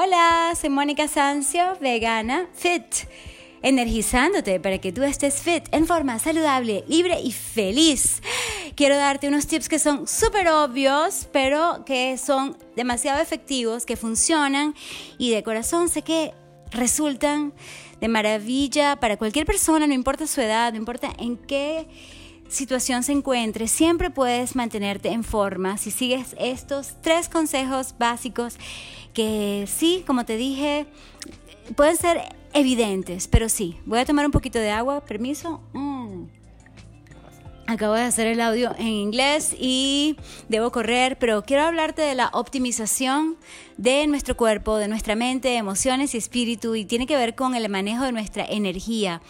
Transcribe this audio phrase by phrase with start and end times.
[0.00, 2.84] Hola, soy Mónica Sancio, vegana, fit,
[3.62, 8.22] energizándote para que tú estés fit en forma saludable, libre y feliz.
[8.76, 14.76] Quiero darte unos tips que son súper obvios, pero que son demasiado efectivos, que funcionan
[15.18, 16.32] y de corazón sé que
[16.70, 17.52] resultan
[18.00, 21.88] de maravilla para cualquier persona, no importa su edad, no importa en qué
[22.48, 28.58] situación se encuentre, siempre puedes mantenerte en forma si sigues estos tres consejos básicos
[29.18, 30.86] que sí, como te dije,
[31.74, 32.20] pueden ser
[32.52, 33.76] evidentes, pero sí.
[33.84, 35.60] Voy a tomar un poquito de agua, permiso.
[35.72, 36.26] Mm.
[37.66, 40.16] Acabo de hacer el audio en inglés y
[40.48, 43.36] debo correr, pero quiero hablarte de la optimización
[43.76, 47.68] de nuestro cuerpo, de nuestra mente, emociones y espíritu y tiene que ver con el
[47.68, 49.20] manejo de nuestra energía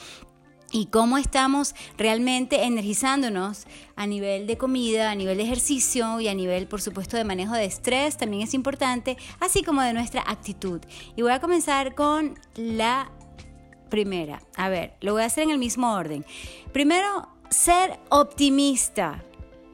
[0.70, 6.34] y cómo estamos realmente energizándonos a nivel de comida, a nivel de ejercicio y a
[6.34, 10.80] nivel, por supuesto, de manejo de estrés, también es importante, así como de nuestra actitud.
[11.16, 13.10] Y voy a comenzar con la
[13.88, 14.42] primera.
[14.56, 16.24] A ver, lo voy a hacer en el mismo orden.
[16.72, 19.24] Primero, ser optimista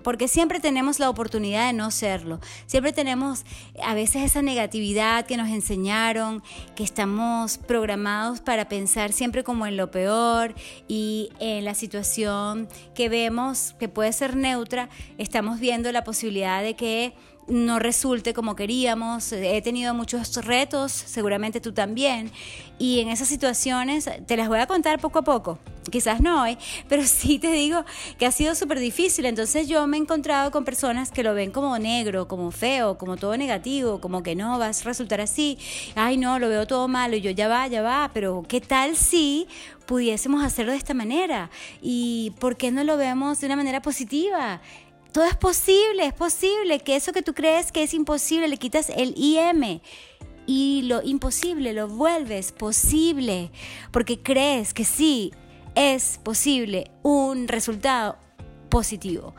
[0.04, 2.38] porque siempre tenemos la oportunidad de no serlo.
[2.66, 3.44] Siempre tenemos
[3.82, 6.42] a veces esa negatividad que nos enseñaron,
[6.76, 10.54] que estamos programados para pensar siempre como en lo peor
[10.86, 14.88] y en la situación que vemos que puede ser neutra,
[15.18, 17.14] estamos viendo la posibilidad de que
[17.48, 19.32] no resulte como queríamos.
[19.32, 22.30] He tenido muchos retos, seguramente tú también.
[22.78, 25.58] Y en esas situaciones te las voy a contar poco a poco.
[25.90, 26.56] Quizás no hoy,
[26.88, 27.84] pero sí te digo
[28.18, 29.26] que ha sido súper difícil.
[29.26, 33.16] Entonces yo me he encontrado con personas que lo ven como negro, como feo, como
[33.16, 35.58] todo negativo, como que no, vas a resultar así.
[35.94, 37.16] Ay, no, lo veo todo malo.
[37.16, 38.10] Y yo ya va, ya va.
[38.12, 39.46] Pero ¿qué tal si
[39.86, 41.50] pudiésemos hacerlo de esta manera?
[41.82, 44.60] ¿Y por qué no lo vemos de una manera positiva?
[45.14, 48.90] Todo es posible, es posible que eso que tú crees que es imposible le quitas
[48.90, 49.80] el IM
[50.44, 53.52] y lo imposible lo vuelves posible
[53.92, 55.32] porque crees que sí
[55.76, 58.18] es posible un resultado
[58.70, 59.36] positivo.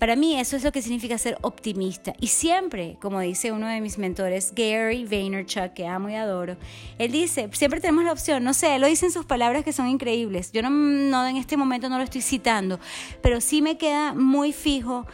[0.00, 2.14] Para mí eso es lo que significa ser optimista.
[2.18, 6.56] Y siempre, como dice uno de mis mentores, Gary Vaynerchuk, que amo y adoro,
[6.98, 9.88] él dice, siempre tenemos la opción, no sé, lo dice en sus palabras que son
[9.88, 10.52] increíbles.
[10.52, 12.80] Yo no, no en este momento no lo estoy citando,
[13.20, 15.06] pero sí me queda muy fijo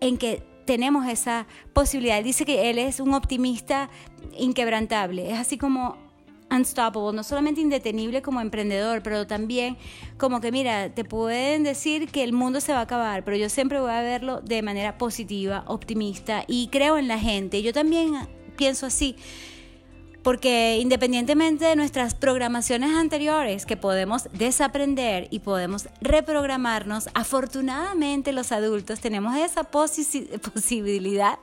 [0.00, 2.16] en que tenemos esa posibilidad.
[2.16, 3.90] Él dice que él es un optimista
[4.38, 5.30] inquebrantable.
[5.30, 5.98] Es así como
[6.54, 9.76] unstoppable, no solamente indetenible como emprendedor, pero también
[10.18, 13.48] como que, mira, te pueden decir que el mundo se va a acabar, pero yo
[13.48, 17.62] siempre voy a verlo de manera positiva, optimista y creo en la gente.
[17.62, 18.14] Yo también
[18.56, 19.16] pienso así
[20.22, 29.00] porque independientemente de nuestras programaciones anteriores que podemos desaprender y podemos reprogramarnos, afortunadamente los adultos
[29.00, 31.38] tenemos esa posibilidad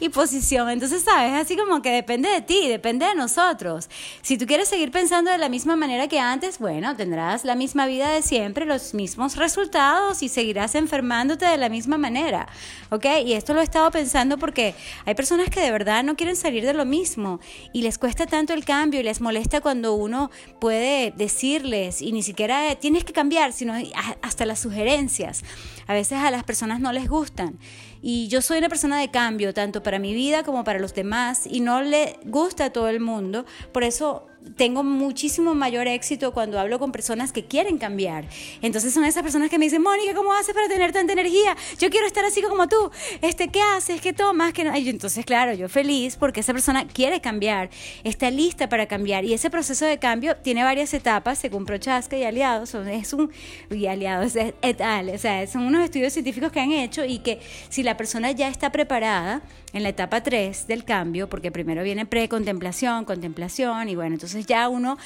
[0.00, 0.70] y posición.
[0.70, 3.88] Entonces, sabes, así como que depende de ti, depende de nosotros.
[4.22, 7.86] Si tú quieres seguir pensando de la misma manera que antes, bueno, tendrás la misma
[7.86, 12.48] vida de siempre, los mismos resultados y seguirás enfermándote de la misma manera.
[12.90, 13.06] ¿Ok?
[13.24, 14.74] Y esto lo he estado pensando porque
[15.04, 17.40] hay personas que de verdad no quieren salir de lo mismo
[17.72, 20.30] y les cuesta tanto el cambio y les molesta cuando uno
[20.60, 23.74] puede decirles y ni siquiera tienes que cambiar, sino
[24.22, 25.42] hasta las sugerencias.
[25.86, 27.58] A veces a las personas no les gustan.
[28.02, 31.46] Y yo soy una persona de cambio, tanto para mi vida como para los demás,
[31.46, 33.46] y no le gusta a todo el mundo.
[33.72, 34.26] Por eso
[34.56, 38.26] tengo muchísimo mayor éxito cuando hablo con personas que quieren cambiar.
[38.62, 41.56] Entonces son esas personas que me dicen, Mónica, ¿cómo haces para tener tanta energía?
[41.78, 42.90] Yo quiero estar así como tú.
[43.22, 44.00] Este, ¿Qué haces?
[44.00, 44.52] ¿Qué tomas?
[44.52, 44.76] ¿Qué no?
[44.76, 47.70] Y entonces, claro, yo feliz porque esa persona quiere cambiar,
[48.04, 49.24] está lista para cambiar.
[49.24, 52.74] Y ese proceso de cambio tiene varias etapas, según Prochaska y aliados.
[52.74, 53.30] Es un,
[53.70, 55.10] y aliados, et al.
[55.10, 58.48] O sea, son unos estudios científicos que han hecho y que si la persona ya
[58.48, 64.14] está preparada en la etapa 3 del cambio, porque primero viene pre-contemplación, contemplación, y bueno,
[64.14, 64.98] entonces ya uno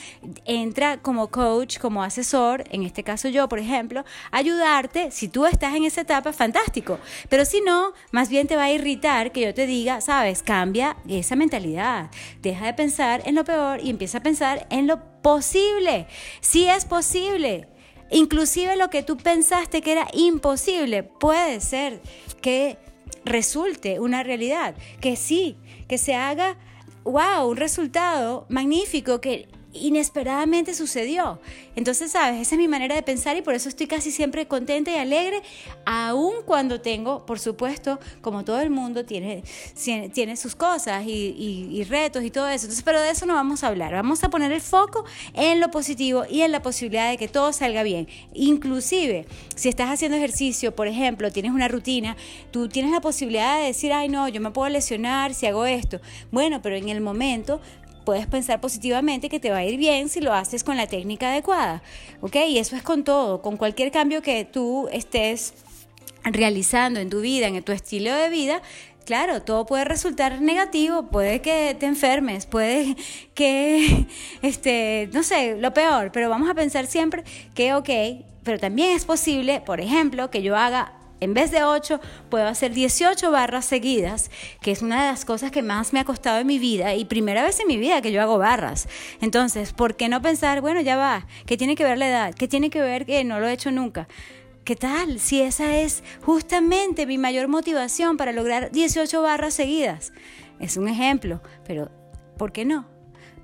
[0.45, 5.11] entra como coach, como asesor, en este caso yo, por ejemplo, ayudarte.
[5.11, 6.99] Si tú estás en esa etapa, fantástico.
[7.29, 10.97] Pero si no, más bien te va a irritar que yo te diga, sabes, cambia
[11.09, 12.11] esa mentalidad.
[12.41, 16.07] Deja de pensar en lo peor y empieza a pensar en lo posible.
[16.41, 17.69] Si es posible.
[18.11, 22.01] Inclusive lo que tú pensaste que era imposible, puede ser
[22.41, 22.79] que
[23.25, 25.59] resulte una realidad, que sí,
[25.89, 26.57] que se haga
[27.11, 31.41] wow, un resultado magnífico que inesperadamente sucedió.
[31.77, 34.91] Entonces, sabes, esa es mi manera de pensar y por eso estoy casi siempre contenta
[34.91, 35.43] y alegre,
[35.85, 39.43] aun cuando tengo, por supuesto, como todo el mundo, tiene,
[40.13, 42.67] tiene sus cosas y, retos y todo eso.
[42.67, 43.93] Entonces, pero de eso no vamos a hablar.
[43.93, 45.05] Vamos a poner el foco
[45.35, 48.09] en lo positivo y en la posibilidad de que todo salga bien.
[48.35, 52.17] Inclusive, si estás haciendo ejercicio, por ejemplo, tienes una rutina,
[52.51, 56.01] tú tienes la posibilidad de decir, ay no, yo me puedo lesionar si hago esto.
[56.31, 57.61] Bueno, pero en el momento
[58.09, 61.29] puedes pensar positivamente que te va a ir bien si lo haces con la técnica
[61.29, 61.83] adecuada.
[62.23, 62.37] ¿Ok?
[62.49, 65.53] Y eso es con todo, con cualquier cambio que tú estés
[66.25, 68.63] realizando en tu vida, en tu estilo de vida,
[69.05, 72.97] claro, todo puede resultar negativo, puede que te enfermes, puede
[73.35, 74.07] que,
[74.41, 77.25] este, no sé, lo peor, pero vamos a pensar siempre
[77.55, 77.91] que, ok,
[78.43, 82.01] pero también es posible, por ejemplo, que yo haga en vez de 8,
[82.31, 84.31] puedo hacer 18 barras seguidas,
[84.61, 87.05] que es una de las cosas que más me ha costado en mi vida y
[87.05, 88.89] primera vez en mi vida que yo hago barras.
[89.21, 92.35] Entonces, ¿por qué no pensar, bueno, ya va, ¿qué tiene que ver la edad?
[92.35, 94.09] ¿Qué tiene que ver que no lo he hecho nunca?
[94.65, 95.19] ¿Qué tal?
[95.19, 100.13] Si esa es justamente mi mayor motivación para lograr 18 barras seguidas.
[100.61, 101.91] Es un ejemplo, pero
[102.37, 102.87] ¿por qué no?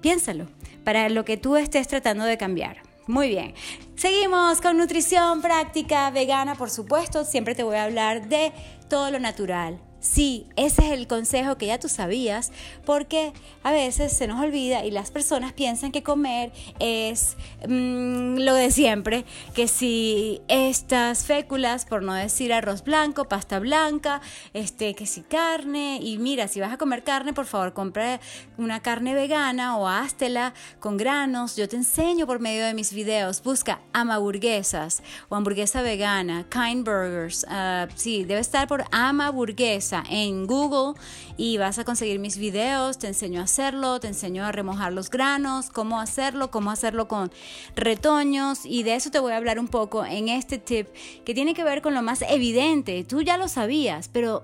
[0.02, 0.48] Piénsalo,
[0.84, 2.83] para lo que tú estés tratando de cambiar.
[3.06, 3.54] Muy bien.
[3.96, 7.24] Seguimos con nutrición práctica vegana, por supuesto.
[7.24, 8.52] Siempre te voy a hablar de
[8.88, 12.52] todo lo natural, Sí, ese es el consejo que ya tú sabías,
[12.84, 18.52] porque a veces se nos olvida y las personas piensan que comer es mm, lo
[18.52, 19.24] de siempre,
[19.54, 24.20] que si estas féculas, por no decir arroz blanco, pasta blanca,
[24.52, 28.20] este, que si carne, y mira, si vas a comer carne, por favor, compra
[28.58, 31.56] una carne vegana o háztela con granos.
[31.56, 37.46] Yo te enseño por medio de mis videos, busca amaburguesas o hamburguesa vegana, kind burgers,
[37.48, 41.00] uh, sí, debe estar por amaburguesa en Google
[41.36, 45.10] y vas a conseguir mis videos, te enseño a hacerlo, te enseño a remojar los
[45.10, 47.30] granos, cómo hacerlo, cómo hacerlo con
[47.76, 50.88] retoños y de eso te voy a hablar un poco en este tip
[51.24, 53.04] que tiene que ver con lo más evidente.
[53.04, 54.42] Tú ya lo sabías, pero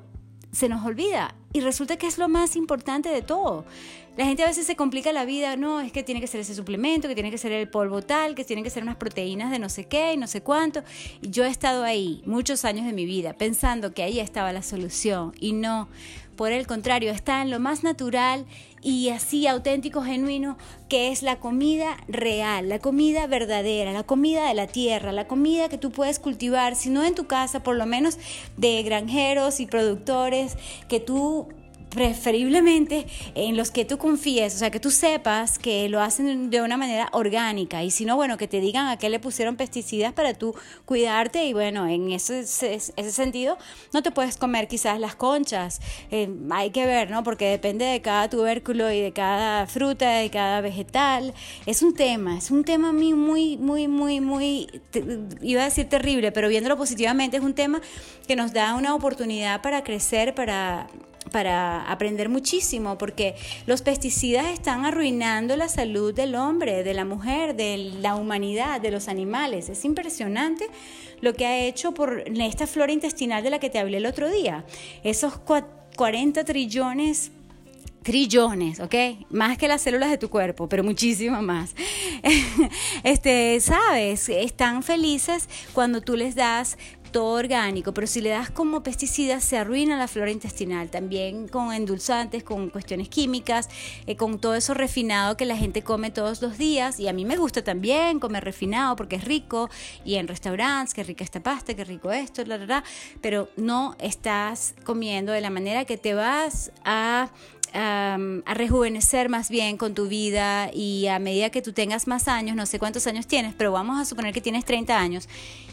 [0.52, 3.64] se nos olvida y resulta que es lo más importante de todo.
[4.16, 6.54] La gente a veces se complica la vida, no, es que tiene que ser ese
[6.54, 9.58] suplemento, que tiene que ser el polvo tal, que tienen que ser unas proteínas de
[9.58, 10.82] no sé qué y no sé cuánto.
[11.22, 14.62] Y yo he estado ahí muchos años de mi vida pensando que ahí estaba la
[14.62, 15.88] solución y no,
[16.34, 18.46] por el contrario, está en lo más natural
[18.82, 20.58] y así auténtico, genuino,
[20.88, 25.68] que es la comida real, la comida verdadera, la comida de la tierra, la comida
[25.68, 28.18] que tú puedes cultivar, si no en tu casa, por lo menos
[28.56, 30.56] de granjeros y productores
[30.88, 31.48] que tú
[31.90, 36.62] preferiblemente en los que tú confíes, o sea, que tú sepas que lo hacen de
[36.62, 37.82] una manera orgánica.
[37.82, 40.54] Y si no, bueno, que te digan a qué le pusieron pesticidas para tú
[40.84, 43.58] cuidarte y bueno, en ese, ese, sentido
[43.92, 47.24] no te puedes comer quizás las conchas, eh, hay que ver, ¿no?
[47.24, 51.34] Porque depende de cada tubérculo y de cada fruta, de cada vegetal,
[51.66, 54.68] es un tema, es un tema muy, muy, muy, muy, muy,
[55.42, 57.80] iba a decir terrible, pero viéndolo positivamente es un tema
[58.28, 60.86] que nos da una oportunidad para crecer, para
[61.30, 63.34] para aprender muchísimo, porque
[63.66, 68.90] los pesticidas están arruinando la salud del hombre, de la mujer, de la humanidad, de
[68.90, 69.68] los animales.
[69.68, 70.66] Es impresionante
[71.20, 74.30] lo que ha hecho por esta flora intestinal de la que te hablé el otro
[74.30, 74.64] día.
[75.02, 75.34] Esos
[75.96, 77.32] 40 trillones
[78.02, 78.94] trillones, ¿ok?
[79.30, 81.74] Más que las células de tu cuerpo, pero muchísimo más.
[83.04, 86.78] este, sabes, están felices cuando tú les das
[87.10, 91.72] todo orgánico, pero si le das como pesticidas se arruina la flora intestinal, también con
[91.72, 93.68] endulzantes, con cuestiones químicas,
[94.06, 97.24] eh, con todo eso refinado que la gente come todos los días y a mí
[97.24, 99.70] me gusta también comer refinado porque es rico
[100.04, 102.84] y en restaurantes, qué rica esta pasta, qué rico esto, la, la,
[103.20, 107.30] pero no estás comiendo de la manera que te vas a
[107.74, 112.56] a rejuvenecer más bien con tu vida y a medida que tú tengas más años,
[112.56, 115.28] no sé cuántos años tienes, pero vamos a suponer que tienes 30 años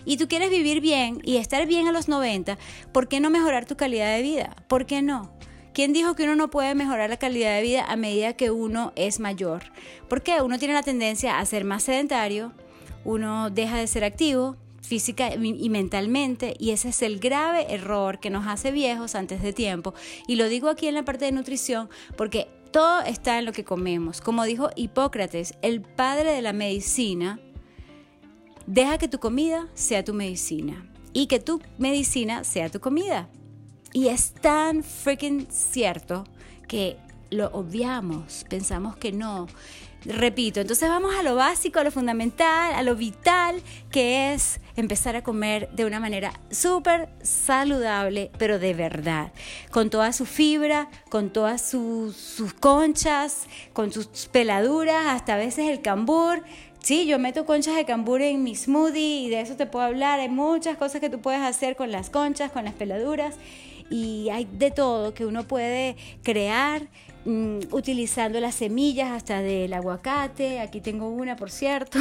[0.05, 2.57] y tú quieres vivir bien y estar bien a los 90,
[2.91, 4.55] ¿por qué no mejorar tu calidad de vida?
[4.67, 5.37] ¿Por qué no?
[5.73, 8.93] ¿Quién dijo que uno no puede mejorar la calidad de vida a medida que uno
[8.95, 9.63] es mayor?
[10.09, 12.53] Porque uno tiene la tendencia a ser más sedentario,
[13.05, 14.55] uno deja de ser activo,
[14.87, 19.53] física y mentalmente y ese es el grave error que nos hace viejos antes de
[19.53, 19.93] tiempo.
[20.27, 23.63] Y lo digo aquí en la parte de nutrición porque todo está en lo que
[23.63, 24.21] comemos.
[24.21, 27.39] Como dijo Hipócrates el padre de la medicina
[28.65, 33.29] deja que tu comida sea tu medicina y que tu medicina sea tu comida.
[33.93, 36.23] Y es tan freaking cierto
[36.67, 36.97] que
[37.29, 39.47] lo obviamos pensamos que no
[40.05, 43.61] Repito, entonces vamos a lo básico, a lo fundamental, a lo vital,
[43.91, 49.33] que es empezar a comer de una manera súper saludable, pero de verdad,
[49.71, 55.67] con toda su fibra, con todas sus, sus conchas, con sus peladuras, hasta a veces
[55.67, 56.43] el cambur.
[56.79, 60.19] Sí, yo meto conchas de cambur en mi smoothie y de eso te puedo hablar.
[60.19, 63.35] Hay muchas cosas que tú puedes hacer con las conchas, con las peladuras.
[63.89, 66.87] Y hay de todo que uno puede crear
[67.25, 71.97] mm, utilizando las semillas hasta del aguacate, aquí tengo una por cierto,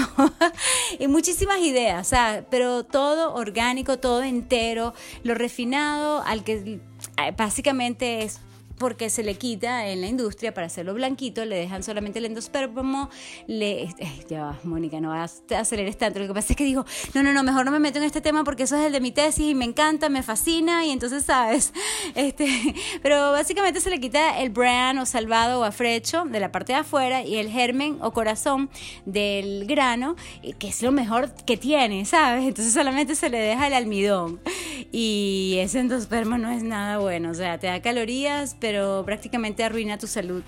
[0.99, 2.13] y muchísimas ideas,
[2.51, 6.81] pero todo orgánico, todo entero, lo refinado, al que
[7.19, 8.41] eh, básicamente es
[8.79, 13.11] porque se le quita en la industria para hacerlo blanquito, le dejan solamente el endospermo,
[13.47, 13.83] le...
[13.83, 17.23] Eh, ya Mónica, no vas a acelerar tanto, lo que pasa es que digo, no,
[17.23, 19.13] no, no, mejor no me meto en este tema porque eso es el de mi
[19.13, 21.73] tesis y me encanta, me fascina y entonces, ¿sabes?
[22.15, 22.47] Este,
[23.03, 26.79] pero básicamente se le quita el bran o salvado o afrecho de la parte de
[26.79, 28.71] afuera y el germen o corazón
[29.05, 30.17] del grano,
[30.59, 32.45] que es lo mejor que tiene, ¿sabes?
[32.45, 34.41] Entonces solamente se le deja el almidón
[34.93, 39.97] y ese endospermo no es nada bueno, o sea, te da calorías, pero prácticamente arruina
[39.97, 40.43] tu salud.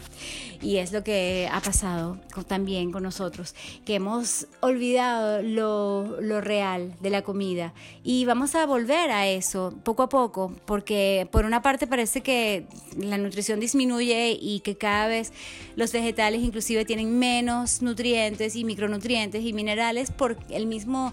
[0.60, 6.96] Y es lo que ha pasado también con nosotros, que hemos olvidado lo, lo real
[7.00, 7.72] de la comida
[8.02, 12.66] y vamos a volver a eso poco a poco, porque por una parte parece que
[12.96, 15.32] la nutrición disminuye y que cada vez
[15.76, 21.12] los vegetales inclusive tienen menos nutrientes y micronutrientes y minerales por el mismo,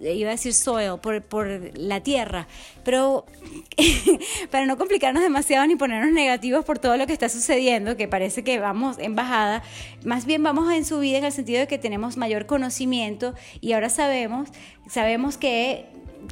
[0.00, 2.48] iba a decir soil, por, por la tierra.
[2.84, 3.26] Pero
[4.50, 8.42] para no complicarnos demasiado ni ponernos negativos por todo lo que está sucediendo, que parece
[8.44, 9.62] que vamos en bajada,
[10.04, 13.88] más bien vamos en subida en el sentido de que tenemos mayor conocimiento y ahora
[13.88, 14.48] sabemos,
[14.88, 15.86] sabemos que,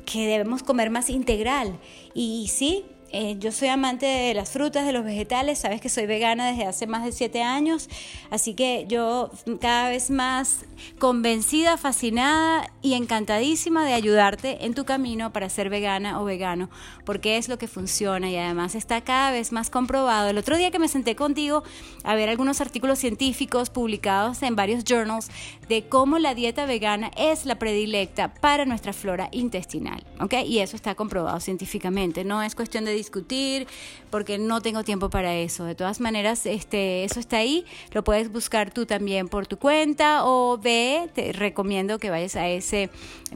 [0.04, 1.78] que debemos comer más integral.
[2.14, 6.06] Y sí, eh, yo soy amante de las frutas, de los vegetales, sabes que soy
[6.06, 7.88] vegana desde hace más de siete años,
[8.30, 10.64] así que yo cada vez más
[10.98, 16.68] convencida, fascinada y encantadísima de ayudarte en tu camino para ser vegana o vegano,
[17.04, 20.28] porque es lo que funciona y además está cada vez más comprobado.
[20.28, 21.62] El otro día que me senté contigo
[22.02, 25.28] a ver algunos artículos científicos publicados en varios journals
[25.68, 30.34] de cómo la dieta vegana es la predilecta para nuestra flora intestinal, ¿ok?
[30.44, 33.66] Y eso está comprobado científicamente, no es cuestión de discutir,
[34.10, 35.64] porque no tengo tiempo para eso.
[35.64, 40.24] De todas maneras, este, eso está ahí, lo puedes buscar tú también por tu cuenta
[40.24, 42.90] o ve, te recomiendo que vayas a ese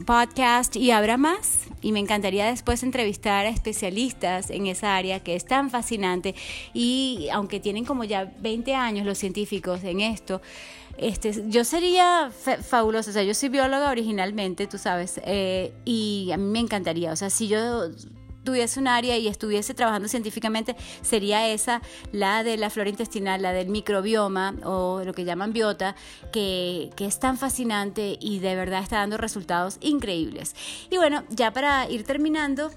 [0.05, 1.67] podcast y habrá más.
[1.81, 6.35] Y me encantaría después entrevistar a especialistas en esa área que es tan fascinante
[6.73, 10.41] y aunque tienen como ya 20 años los científicos en esto,
[10.97, 16.37] este, yo sería fabulosa, o sea, yo soy bióloga originalmente, tú sabes, eh, y a
[16.37, 17.89] mí me encantaría, o sea, si yo
[18.43, 21.81] tuviese un área y estuviese trabajando científicamente, sería esa,
[22.11, 25.95] la de la flora intestinal, la del microbioma o lo que llaman biota,
[26.31, 30.55] que, que es tan fascinante y de verdad está dando resultados increíbles.
[30.89, 32.71] Y bueno, ya para ir terminando,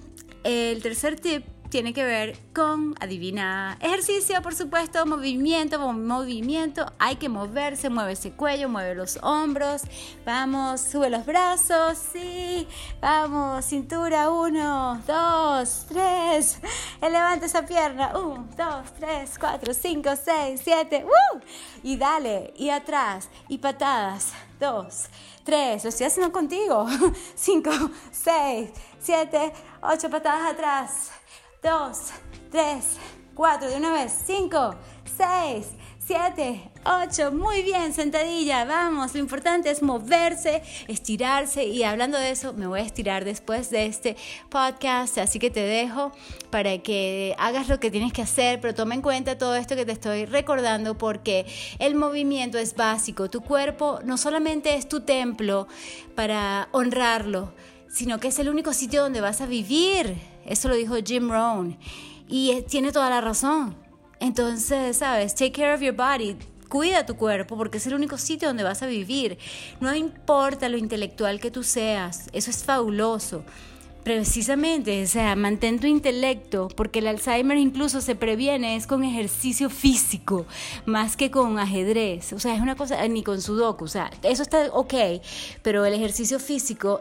[0.44, 7.28] el tercer tip tiene que ver con, adivina, ejercicio, por supuesto, movimiento, movimiento, hay que
[7.28, 9.82] moverse, mueve ese cuello, mueve los hombros,
[10.24, 12.68] vamos, sube los brazos, sí,
[13.00, 16.60] vamos, cintura, uno, dos, tres,
[17.02, 21.40] levanta esa pierna, uno, dos, tres, cuatro, cinco, seis, siete, ¡uh!
[21.82, 25.06] y dale, y atrás, y patadas, dos,
[25.42, 26.86] tres, lo estoy haciendo contigo,
[27.34, 27.72] cinco,
[28.12, 29.52] seis, siete,
[29.82, 31.10] ocho patadas atrás,
[31.64, 31.98] 2,
[32.50, 32.84] 3,
[33.34, 34.74] 4, de una vez, 5,
[35.16, 35.66] 6,
[35.98, 41.64] 7, 8, muy bien, sentadilla, vamos, lo importante es moverse, estirarse.
[41.64, 44.14] Y hablando de eso, me voy a estirar después de este
[44.50, 46.12] podcast, así que te dejo
[46.50, 49.86] para que hagas lo que tienes que hacer, pero toma en cuenta todo esto que
[49.86, 51.46] te estoy recordando porque
[51.78, 55.66] el movimiento es básico, tu cuerpo no solamente es tu templo
[56.14, 57.54] para honrarlo,
[57.88, 60.33] sino que es el único sitio donde vas a vivir.
[60.46, 61.78] Eso lo dijo Jim Rohn.
[62.28, 63.76] Y tiene toda la razón.
[64.20, 65.34] Entonces, ¿sabes?
[65.34, 66.36] Take care of your body.
[66.68, 69.38] Cuida tu cuerpo porque es el único sitio donde vas a vivir.
[69.80, 72.28] No importa lo intelectual que tú seas.
[72.32, 73.44] Eso es fabuloso.
[74.04, 79.70] Precisamente, o sea, mantén tu intelecto, porque el Alzheimer incluso se previene es con ejercicio
[79.70, 80.44] físico,
[80.84, 82.34] más que con ajedrez.
[82.34, 84.94] O sea, es una cosa, ni con sudoku, o sea, eso está ok,
[85.62, 87.00] pero el ejercicio físico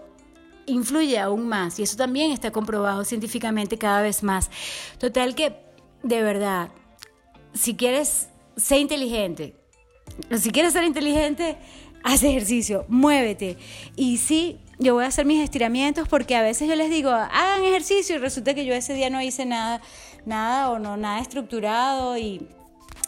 [0.66, 4.50] influye aún más y eso también está comprobado científicamente cada vez más.
[4.98, 5.56] Total que,
[6.04, 6.70] de verdad,
[7.54, 9.56] si quieres ser inteligente,
[10.38, 11.58] si quieres ser inteligente,
[12.04, 13.58] haz ejercicio, muévete.
[13.96, 17.64] Y sí, yo voy a hacer mis estiramientos porque a veces yo les digo, hagan
[17.64, 19.82] ejercicio y resulta que yo ese día no hice nada,
[20.26, 22.48] nada o no, nada estructurado y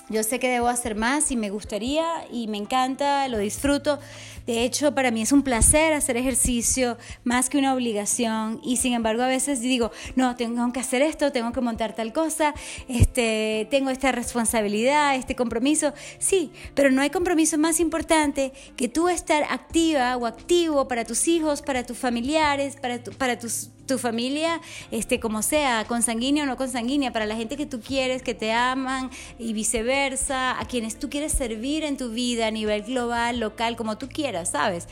[0.10, 4.00] yo sé que debo hacer más y me gustaría y me encanta, lo disfruto.
[4.46, 8.94] De hecho, para mí es un placer hacer ejercicio más que una obligación y sin
[8.94, 12.54] embargo a veces digo, no, tengo que hacer esto, tengo que montar tal cosa,
[12.88, 15.94] este, tengo esta responsabilidad, este compromiso.
[16.20, 21.28] Sí, pero no hay compromiso más importante que tú estar activa o activo para tus
[21.28, 24.62] hijos, para tus familiares, para, para tus tu familia,
[24.92, 28.52] este, como sea, consanguínea o no consanguínea, para la gente que tú quieres, que te
[28.52, 33.76] aman y viceversa, a quienes tú quieres servir en tu vida a nivel global, local,
[33.76, 34.88] como tú quieras, ¿sabes?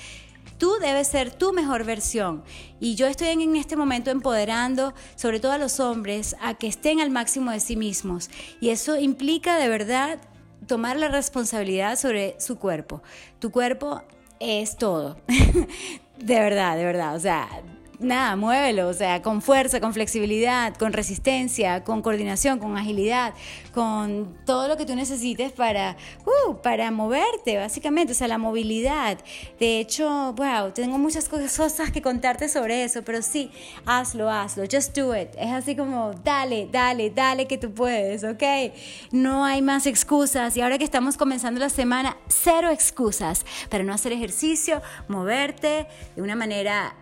[0.64, 2.42] tú debes ser tu mejor versión.
[2.80, 7.02] Y yo estoy en este momento empoderando, sobre todo a los hombres, a que estén
[7.02, 8.30] al máximo de sí mismos.
[8.62, 10.20] Y eso implica de verdad
[10.66, 13.04] tomar la responsabilidad sobre su cuerpo.
[13.40, 14.04] Tu cuerpo
[14.40, 15.18] es todo.
[16.18, 17.16] de verdad, de verdad.
[17.16, 17.50] O sea,
[18.04, 23.34] nada, muévelo, o sea, con fuerza, con flexibilidad, con resistencia, con coordinación, con agilidad,
[23.74, 29.18] con todo lo que tú necesites para, uh, para moverte, básicamente, o sea, la movilidad.
[29.60, 33.52] De hecho, wow, tengo muchas cosas que contarte sobre eso, pero sí,
[33.86, 35.30] hazlo, hazlo, just do it.
[35.38, 38.44] Es así como, dale, dale, dale que tú puedes, ¿ok?
[39.12, 43.94] No hay más excusas y ahora que estamos comenzando la semana, cero excusas para no
[43.94, 46.96] hacer ejercicio, moverte de una manera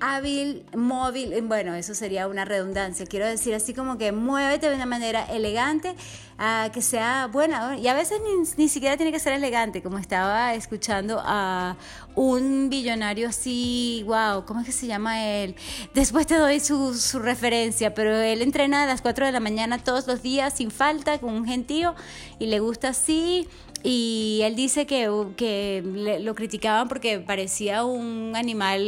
[0.00, 4.86] hábil, móvil, bueno, eso sería una redundancia, quiero decir así como que muévete de una
[4.86, 5.94] manera elegante,
[6.38, 8.20] uh, que sea buena, y a veces
[8.56, 11.76] ni, siquiera tiene que ser elegante, como estaba escuchando a
[12.14, 15.54] un billonario así, wow, ¿cómo es que se llama él?
[15.94, 19.78] Después te doy su, su referencia, pero él entrena a las 4 de la mañana
[19.78, 21.94] todos los días sin falta, con un gentío,
[22.38, 23.48] y le gusta así,
[23.86, 28.80] y él dice que, que lo criticaban porque parecía un animal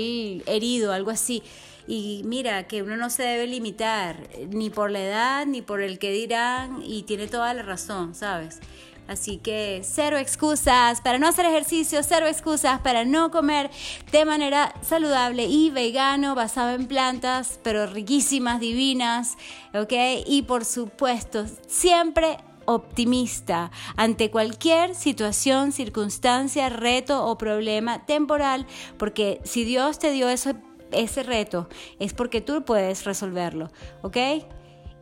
[0.46, 1.42] herido, algo así.
[1.86, 5.98] Y mira, que uno no se debe limitar ni por la edad, ni por el
[5.98, 8.60] que dirán, y tiene toda la razón, ¿sabes?
[9.06, 13.70] Así que cero excusas para no hacer ejercicio, cero excusas para no comer
[14.10, 19.36] de manera saludable y vegano, basado en plantas, pero riquísimas, divinas,
[19.74, 19.92] ¿ok?
[20.26, 28.66] Y por supuesto, siempre optimista ante cualquier situación, circunstancia, reto o problema temporal,
[28.98, 30.54] porque si Dios te dio eso,
[30.92, 31.68] ese reto,
[31.98, 33.70] es porque tú puedes resolverlo,
[34.02, 34.16] ¿ok?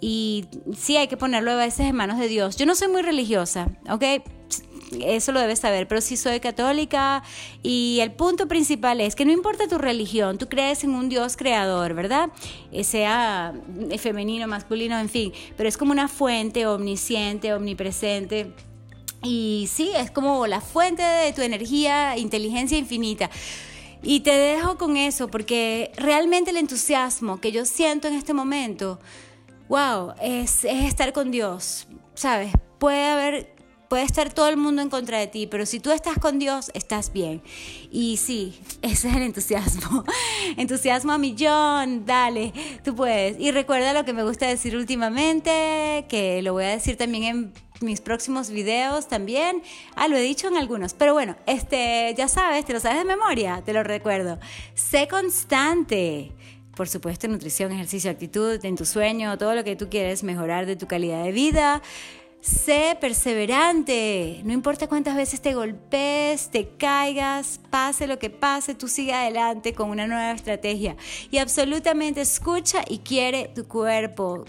[0.00, 2.56] Y sí hay que ponerlo a veces en manos de Dios.
[2.56, 4.04] Yo no soy muy religiosa, ¿ok?
[5.00, 7.22] Eso lo debes saber, pero sí soy católica
[7.62, 11.36] y el punto principal es que no importa tu religión, tú crees en un Dios
[11.36, 12.30] creador, ¿verdad?
[12.72, 13.54] Eh, sea
[13.90, 18.52] eh, femenino, masculino, en fin, pero es como una fuente omnisciente, omnipresente.
[19.22, 23.30] Y sí, es como la fuente de tu energía, inteligencia infinita.
[24.02, 29.00] Y te dejo con eso porque realmente el entusiasmo que yo siento en este momento,
[29.68, 32.52] wow, es, es estar con Dios, ¿sabes?
[32.78, 33.53] Puede haber
[33.94, 36.72] puede estar todo el mundo en contra de ti, pero si tú estás con Dios,
[36.74, 37.40] estás bien.
[37.92, 40.02] Y sí, ese es el entusiasmo.
[40.56, 42.52] entusiasmo a millón, dale,
[42.82, 43.38] tú puedes.
[43.38, 47.52] Y recuerda lo que me gusta decir últimamente, que lo voy a decir también en
[47.82, 49.62] mis próximos videos también.
[49.94, 53.04] Ah, lo he dicho en algunos, pero bueno, este, ya sabes, te lo sabes de
[53.04, 54.40] memoria, te lo recuerdo.
[54.74, 56.32] Sé constante
[56.74, 60.74] por supuesto, nutrición, ejercicio, actitud, en tu sueño, todo lo que tú quieres mejorar de
[60.74, 61.82] tu calidad de vida.
[62.44, 68.86] Sé perseverante, no importa cuántas veces te golpees, te caigas, pase lo que pase, tú
[68.86, 70.94] sigue adelante con una nueva estrategia
[71.30, 74.44] y absolutamente escucha y quiere tu cuerpo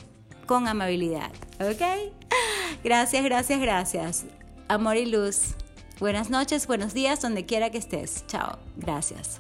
[0.46, 1.32] con amabilidad,
[1.62, 2.12] ¿ok?
[2.84, 4.26] Gracias, gracias, gracias.
[4.68, 5.56] Amor y luz.
[5.98, 8.28] Buenas noches, buenos días, donde quiera que estés.
[8.28, 9.40] Chao, gracias.